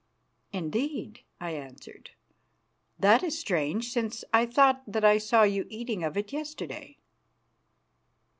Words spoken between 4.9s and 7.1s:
I saw you eating of it yesterday."